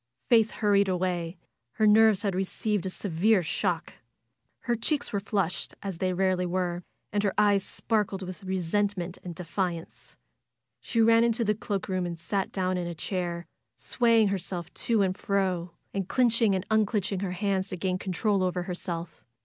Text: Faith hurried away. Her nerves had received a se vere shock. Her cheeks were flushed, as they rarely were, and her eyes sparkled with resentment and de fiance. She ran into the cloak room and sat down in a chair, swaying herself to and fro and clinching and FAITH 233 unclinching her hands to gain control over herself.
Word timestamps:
Faith 0.29 0.49
hurried 0.49 0.87
away. 0.87 1.37
Her 1.73 1.85
nerves 1.85 2.23
had 2.23 2.33
received 2.33 2.87
a 2.87 2.89
se 2.89 3.07
vere 3.09 3.43
shock. 3.43 3.93
Her 4.61 4.75
cheeks 4.75 5.13
were 5.13 5.19
flushed, 5.19 5.75
as 5.83 5.99
they 5.99 6.11
rarely 6.11 6.47
were, 6.47 6.81
and 7.13 7.21
her 7.21 7.35
eyes 7.37 7.63
sparkled 7.63 8.23
with 8.23 8.43
resentment 8.43 9.19
and 9.23 9.35
de 9.35 9.43
fiance. 9.43 10.15
She 10.79 11.01
ran 11.01 11.23
into 11.23 11.43
the 11.43 11.53
cloak 11.53 11.87
room 11.87 12.07
and 12.07 12.17
sat 12.17 12.51
down 12.51 12.79
in 12.79 12.87
a 12.87 12.95
chair, 12.95 13.45
swaying 13.75 14.29
herself 14.29 14.73
to 14.89 15.03
and 15.03 15.15
fro 15.15 15.75
and 15.93 16.09
clinching 16.09 16.55
and 16.55 16.63
FAITH 16.63 16.69
233 16.69 16.81
unclinching 16.81 17.19
her 17.19 17.33
hands 17.33 17.67
to 17.69 17.77
gain 17.77 17.99
control 17.99 18.41
over 18.41 18.63
herself. 18.63 19.23